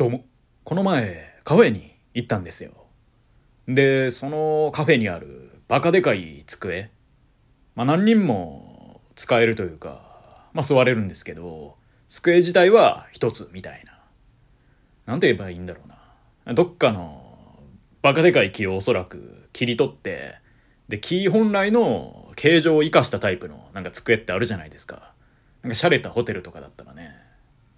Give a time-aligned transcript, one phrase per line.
[0.00, 0.24] どうも。
[0.64, 2.70] この前、カフェに行ったんですよ。
[3.68, 6.90] で、そのカフェにあるバカでかい机。
[7.74, 11.76] まあ何人も使えるというか、まあ座れるんですけど、
[12.08, 14.00] 机自体は一つみたいな。
[15.04, 15.88] なんて言えばいいんだろう
[16.46, 16.54] な。
[16.54, 17.60] どっかの
[18.00, 20.36] バカでかい木をおそらく切り取って、
[20.88, 25.12] で、木本来の形状を生かしたタイプのなんか机ってあるじゃないですか。
[25.60, 27.28] なんか洒落たホテルとかだったらね、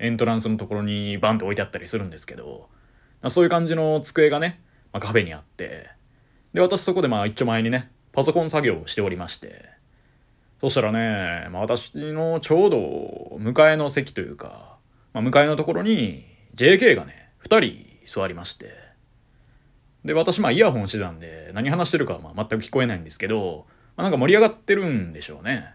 [0.02, 2.68] エントランスのところにバンと置いてあったりするんですけど、
[3.28, 4.60] そういう感じの机がね、
[4.92, 5.88] まあ、カフェにあって、
[6.52, 9.64] で、私そこでまあ一丁前にね、パソコン作業をしておりまして、
[10.60, 14.76] そしたらね、まあ、私のちょうど向かいの席というか、
[15.12, 16.26] まあ、向かいのところに
[16.56, 18.74] JK がね、二人座りまして、
[20.04, 25.74] で、私まあイヤホンしてたんで、何話してるかはまあ全く聞こえないんですけど、まあ、なんか盛り上がってるんでしょうね。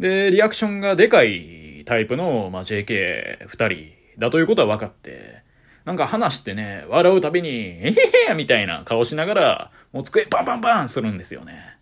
[0.00, 5.42] で、リアクションがでかいタイプの、まあ、JK2 人だということは分かって、
[5.84, 7.94] なんか話してね、笑うたびに、え
[8.28, 11.76] へへみたいな顔しながら、もう机バンバンバンするんですよね。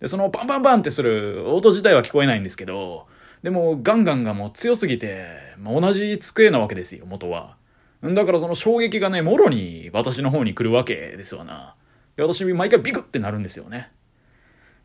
[0.00, 3.06] で、そのバンバンバンってする音自体は聞こえないんですけど、
[3.42, 5.26] でもガンガンがもう強すぎて、
[5.58, 7.56] まあ、同じ机なわけですよ、元は。
[8.02, 11.74] だからその衝撃がね、もろに私の方に来るわけですわな。
[12.16, 13.90] で、私毎回ビクってなるんですよね。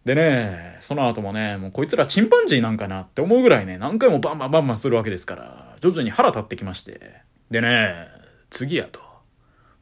[0.05, 7.21] でね、その後もね、もうこいつらチンパンジーなんかなって思うぐらいね、何回もバンバンバンバンするわけですから、徐々に腹立ってきまして。
[7.51, 8.07] でね、
[8.49, 8.99] 次やと。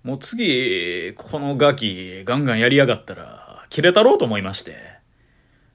[0.04, 4.76] もう次、このガキ、ガンガンやりやがったら、切れたろうと思いまして。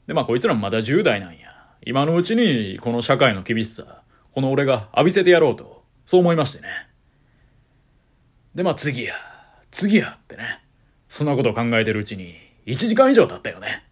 [0.07, 1.57] で、まあこいつらもまだ10代なんや。
[1.85, 6.69] 今のうちに、この社会の厳しさ、この俺が浴びせてやろうと、そう思いましてね。
[8.55, 9.15] で、まあ次や、
[9.73, 10.63] 次やってね。
[11.09, 12.35] そんなことを考えてるうちに、
[12.67, 13.86] 1時間以上経ったよね。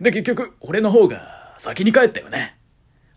[0.00, 2.56] で、結局、俺の方が先に帰ったよね。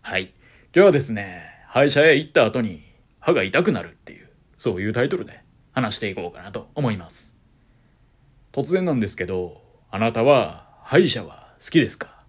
[0.02, 0.24] はい。
[0.24, 0.32] 今
[0.72, 2.82] 日はですね、歯医者へ行った後に
[3.20, 5.40] 歯が痛くなるっていう、そういうタイトルで
[5.72, 7.34] 話していこうかなと思います。
[8.52, 12.22] 突然なんですけど、あなたは歯医者は好きですか？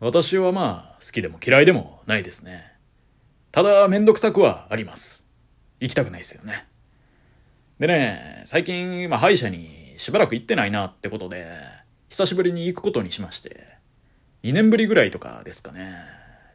[0.00, 2.72] 私はまあ、好きでも嫌いでもないですね。
[3.52, 5.24] ただ、めんどくさくはあります。
[5.78, 6.66] 行きたくないですよね。
[7.78, 11.46] でね、最近、まあ、歯医者にしばらく行ってないなってことで、
[12.08, 13.66] 久しぶりに行くことにしまして、
[14.42, 15.94] 2年ぶりぐらいとかですかね。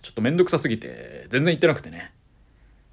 [0.01, 2.13] ちょっとめんどくさすぎて、全然行ってなくてね。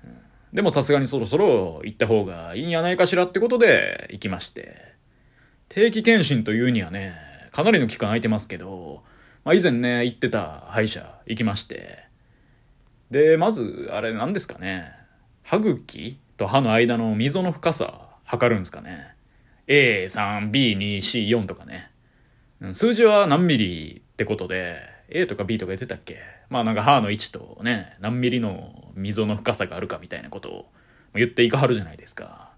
[0.04, 0.19] うん、
[0.52, 4.96] でもさすがにそろそろ行った方がいいんやないかしらってことで行きまして。
[5.69, 7.14] 定期検診というにはね、
[7.52, 9.02] かなりの期間空いてますけど、
[9.44, 12.04] まあ、以前ね、行ってた歯医者行きまして。
[13.10, 14.92] で、まず、あれ何ですかね。
[15.42, 19.14] 歯茎と歯の間の溝の深さ測るんですかね。
[19.66, 21.90] A3、B2、C4 とかね。
[22.72, 26.19] 数字は何ミリってことで、A とか B とか言ってたっけ？
[26.50, 30.66] まあなんか歯の位置とね、何ミリの溝の深さがあるかみたいなことを
[31.14, 32.50] 言っていかはるじゃないですか。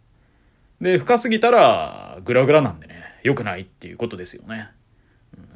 [0.81, 4.69] で、深すぎたらグラグラなんでね、良くないっていうことですよね。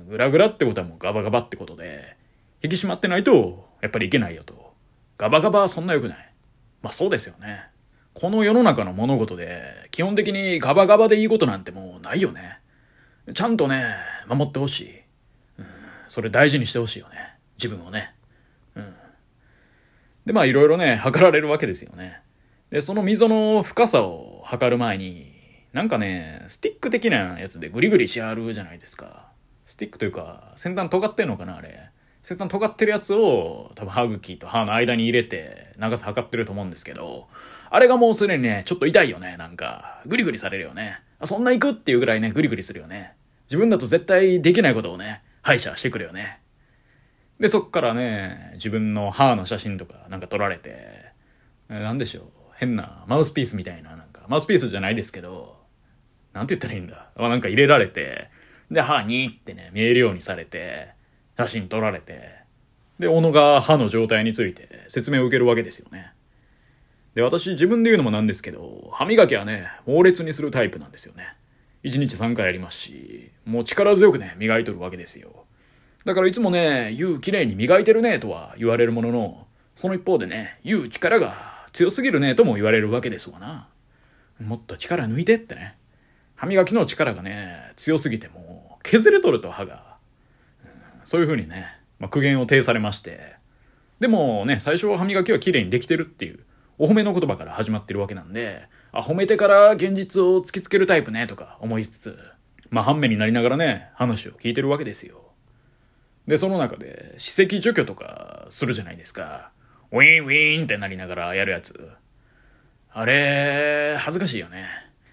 [0.08, 2.16] グラグラってことはもうガバガバってことで、
[2.62, 4.74] 引き締まってないと、やっぱりいけないよと。
[5.16, 6.32] ガバガバはそんな良くない。
[6.82, 7.64] まあそうですよね。
[8.12, 12.58] この世の中の物事で、基本的にガバガバでいいことなんてもうないよね。
[13.34, 13.94] ちゃんとね、
[14.26, 15.00] 守ってほしい。
[15.58, 15.66] うん、
[16.08, 17.34] それ大事にしてほしいよね。
[17.58, 18.14] 自分をね。
[18.74, 18.94] うん。
[20.26, 22.20] で、まあいろいろね、測られるわけですよね。
[22.70, 25.32] で、その溝の深さを測る前に、
[25.72, 29.28] なんかね、スティック的なやつでグリグリしはるじゃないですか。
[29.66, 31.90] スティックというか、先端尖ってんのかな、あれ。
[32.22, 37.28] 先端尖ってるやつを、多分歯茎と歯の間に入れて、長さ測ってると思うんですけど、
[37.70, 40.02] あれがもうすでにね、ちょっと痛いよね、なんか。
[40.06, 41.00] グリグリされるよね。
[41.24, 43.14] そんな行くっていうぐらいね、グリグリするよね。
[43.54, 46.40] 自分だと絶対できないことをね、歯医者してくるよね。
[47.38, 51.12] で、そっからね、自分の歯の写真とかなんか撮られて、
[51.68, 52.24] なんでしょう、
[52.56, 55.56] 変なマウスピースみたいな、なんか、マウスピースじゃないですけど、
[56.32, 57.10] なんて言ったらいいんだ。
[57.16, 58.28] なんか入れられて、
[58.72, 60.88] で、歯にってね、見えるようにされて、
[61.36, 62.30] 写真撮られて、
[62.98, 66.12] で、小野が歯の状態について説明を受けるわけですよね。
[67.14, 71.36] で、私自分で言うのもなんですけど、歯磨きはね、猛烈にするタイプなんですよね。
[71.84, 75.44] 1日3回やりますし、もう力強くね、磨いとるわけですよ。
[76.04, 79.46] だからいつもね、言う綺麗に磨いてるねとは言われるものの、
[79.76, 83.68] その一方でね、言う力が強すぎるねとも言われるわけですわな。
[84.42, 85.76] もっと力抜いてってね。
[86.36, 89.96] 歯磨きの力がね、強すぎても削れとると歯が。
[91.04, 91.66] そういう風にね、
[91.98, 93.36] まあ、苦言を呈されまして。
[94.00, 96.40] でもね、最初は歯磨きは綺麗にできてるっていう
[96.78, 102.18] お褒めの言葉から始まってるわけなんで、あ、褒めてから現実を突きつけるタイプね、とか思いつつ、
[102.70, 105.20] まあ、半目になりながらね、話を聞いてるわけですよ。
[106.28, 109.50] で、その中で、歯石除去とかするじゃないですか。
[109.90, 111.90] ウィンウィーンってなりながらやるやつ。
[112.92, 114.68] あれ、恥ずかしいよね。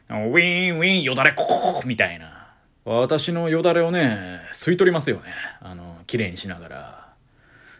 [0.09, 2.53] ウィン、ウィン、よだれ、こーみたいな。
[2.85, 5.23] 私のよだれをね、吸い取りますよね。
[5.59, 7.13] あの、綺麗にしながら。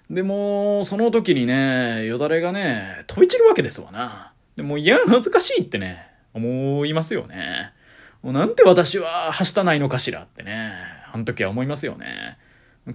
[0.09, 4.31] でも、その時にね、よだれがね、飛び散るわけですわな。
[4.62, 7.74] でも、いや、恥ずかしいってね、思いますよね。
[8.22, 10.72] もうなんて私ははしたないのかしらってね、
[11.12, 12.38] あの時は思いますよね。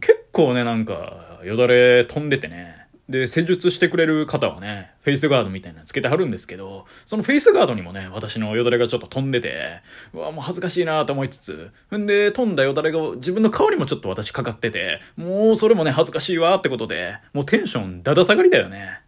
[0.01, 9.81] 結構ね、なんか、よだれ飛んでてね、で、施術してくれる方はね、フェイスガードみたいなのつけてはるんですけど、そのフェイスガードにもね、私のよだれがちょっと飛んでて、
[10.15, 19.01] うわ、もう恥ずかしいなと思いつつ、んで、飛んだよだれが自分の顔にもちょっと私かかってて、もうそれもね、恥ずかしいわってことで、もうテンションだだ下がりだよね。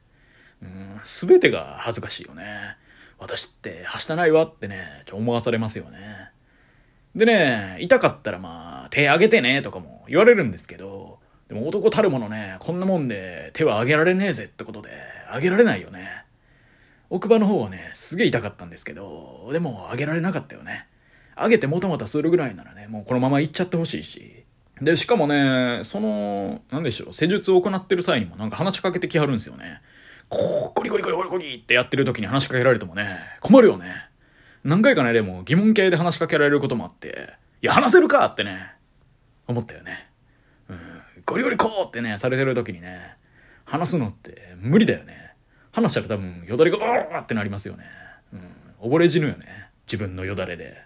[0.63, 2.77] うん、すべてが恥ずかしいよね。
[3.19, 6.31] 私ってはしたないわってね、ちょ思わされますよね。
[7.15, 11.19] でね、痛かったらまあ、手上げてねとかも言われるんですけど、
[11.49, 14.91] でも男たるものね、こんなもんで手は上げられねえぜってことで、
[15.35, 16.25] 上げられないよね。
[17.11, 20.87] 奥歯の方はね、すげえ痛かったんですけど、でも上げられなかったよね。
[21.37, 24.45] 上げてもたもたするぐらいならね、もうこのまま行っちゃってほしいし。
[24.83, 29.81] で、しかもね、その、なんでしょう、施術を行ってる際にもなんか話しかけてきはるんですよね。
[30.29, 34.09] こう、ゴリゴリゴリゴリゴリってやってる時に話しかけられてもね、困るよね。
[34.65, 37.31] 何回かね、でも疑問系で話しかけられることもあって、
[37.63, 38.73] いや、話せるかってね、
[39.47, 40.09] 思ったよね。
[40.69, 40.79] うん
[41.29, 43.15] ゴリゴリこうってね、されてる時にね、
[43.67, 45.35] 話すのって無理だよね。
[45.73, 47.85] 話したら多分よだれが、おーってなりますよね。
[48.33, 48.93] うん。
[48.95, 49.69] 溺れ死ぬよね。
[49.87, 50.79] 自分のよだれで。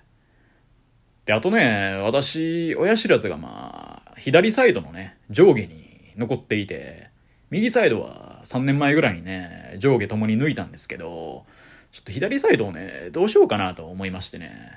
[1.26, 7.11] で、あとね、私、親知らずがまあ、左サイドのね、上下に残っていて、
[7.52, 11.44] 右サイドは3年前ぐらいにね、上下ともに抜いたんですけど、
[11.92, 14.72] ちょっと左サイドをね、どうしようかなと思いましてね。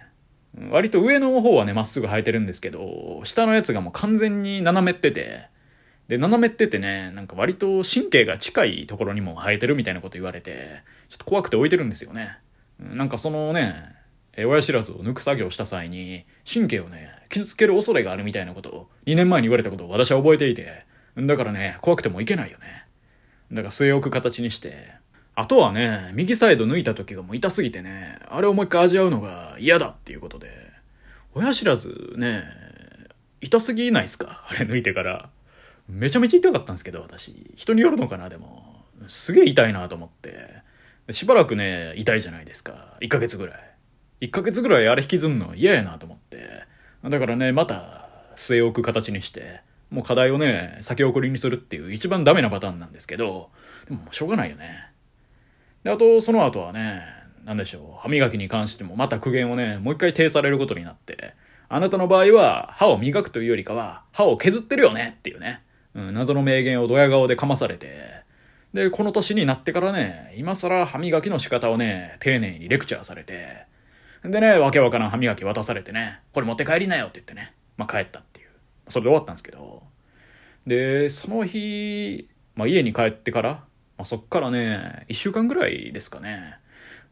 [0.72, 5.48] 割と上の方はね、まっすぐ生えてるんですけど、下のやつがもう完全に斜めってて、
[6.10, 12.38] で、斜めっててね、なんか割と神経が近いところにも生えてるみたいなこと言われて、ちょっと怖くて置いてるんですよね。
[12.78, 13.74] なんかそのね、
[14.38, 20.84] 親知らずを抜く作業した際に、神経をね、傷つける恐れがあるみたいなことを、2年前に言われたことを私は覚えていて、
[21.18, 22.86] だからね、怖くてもいけないよね。
[23.52, 24.92] だから据え置く形にして、
[25.36, 30.50] あとはね、右サイド抜いた時がもう痛すぎてね、あれをもう一回味わうのが嫌だっていうことで、
[31.34, 32.44] 親知らずね、
[33.42, 34.46] 痛すぎないっすか？
[34.50, 35.30] あれ抜いてから。
[35.88, 37.52] めちゃめちゃ痛かったんですけど、私。
[37.56, 38.84] 人によるのかな、でも。
[39.08, 40.64] すげえ痛いなと思って。
[41.12, 42.98] しばらくね、痛いじゃないですか。
[43.02, 43.60] 1ヶ月ぐらい。
[44.22, 46.64] 1ヶ月ぐらいあれ引きずんの嫌やなと思って。
[47.04, 49.62] だからね、また据え置く形にして、
[49.96, 53.50] もう課題をね、先送りにするっていう一番ダメなパターンなんですけど、
[53.88, 54.90] でももしょうがないよね。
[55.86, 57.02] で、あと、その後はね、
[57.46, 61.34] なんでしょう、歯磨きに関してもまた苦言をね、もう一回呈されることになって、
[61.70, 65.62] あなたの場合は歯を磨くというよりかは歯を削ってるよねっていうね。
[65.94, 68.26] うん、謎の名言をドヤ顔でかまされて、
[68.74, 73.66] で、この年になってからね、今更歯磨きの仕方をね、丁寧にレクチャーされて、
[74.26, 78.24] でね、わけわからん歯磨き渡されてね、これ持って帰りなよって言ってね、まあ帰った。
[78.88, 79.84] それで終わったんですけど、
[80.68, 83.50] で、その日、まあ家に帰ってから、
[83.98, 86.56] まあ、そっからね、一週間ぐらいですかね、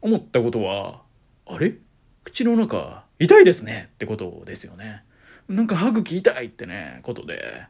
[0.00, 1.02] 思ったことは、
[1.46, 1.74] あれ？
[2.24, 3.90] 口の中、痛いですね？
[3.94, 5.04] ってことですよね。
[5.48, 7.62] なんか歯茎痛いってね、ことで、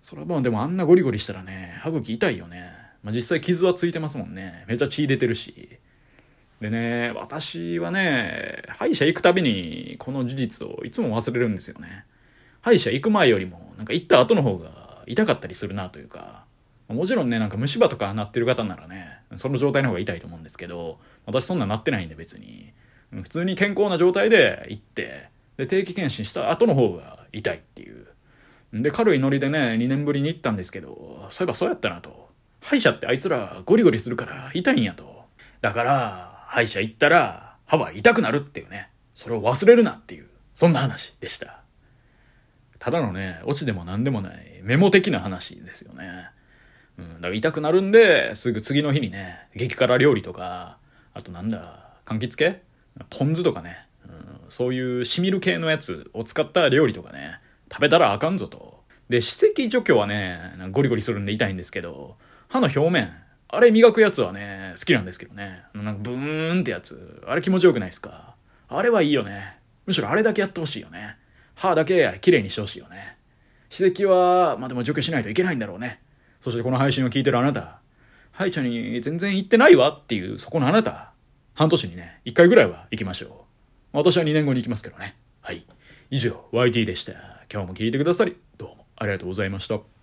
[0.00, 2.72] それはまあでもあんなゴリゴリしたらね、歯茎痛いよね。
[3.02, 4.64] まあ、実際傷はついてますもんね。
[4.66, 5.78] めちゃ血出てるし。
[6.60, 12.04] でね、私はね、歯医者行くたびにこの事実をいつも忘れるんですよね。
[12.60, 16.44] 歯医者行く前よりも、なんか行った後の方が痛かったりするなというか、
[16.88, 22.72] もちろんね、なんか虫歯とかなってる方ならね、その状態の方が痛いと思うんですけど、私そんななってないんで別に。
[23.10, 28.06] 普通に健康な状態で行って、で、定期検診した後の方が痛いっていう。
[28.72, 32.28] で、軽いノリでね、2年ぶりに行ったんですけど、そういえばそうやったなと。
[32.60, 35.24] 歯医者ってあいつらゴリゴリするから痛いんやと。
[35.60, 38.90] だから、歯医者行ったら歯は痛くなるっていうね。
[39.14, 41.62] それを忘れるなっていう、そんな話でした。
[42.78, 46.30] ただのね、オチでも何でもないメモ的な話ですよね。
[46.98, 50.78] うん、だから痛くなるんで、すぐ次の日にね、激辛料理とか、
[51.14, 52.62] あとなんだ、柑橘系？
[53.10, 54.12] ポン酢とかね、うん、
[54.48, 57.38] そういうしみる系のやつを使った料理とかね、
[57.70, 58.82] 食べたらあかんぞと。
[59.08, 60.40] で、歯石除去はね、
[60.72, 62.16] ゴリゴリするんで痛いんですけど、
[62.48, 63.12] 歯の表面、
[63.48, 65.62] あれ磨くやつはね、好きなんですけどね。
[65.74, 68.34] なんかブーンってやつ、あれ気持ちよくないですか？
[68.68, 69.58] あれはいいよね。
[69.86, 71.16] むしろあれだけやってほしいよね。
[71.58, 73.16] 歯だけ綺麗にしてほしいよね。
[73.68, 76.00] 歯石は、まあでも除去しないといけないんだろうね。
[76.40, 77.80] そしてこの配信を聞いてるあなた、
[78.30, 81.12] 歯医者に全然行ってないわっていうそこのあなた、
[81.54, 83.46] 半年にね、一回ぐらいは行きましょ
[83.92, 83.96] う。
[83.96, 85.16] 私は2年後に行きますけどね。
[85.40, 85.66] はい。
[86.10, 87.12] 以上、YT でした。
[87.52, 89.97] 今日も聞いてくださり、どうもありがとうございました。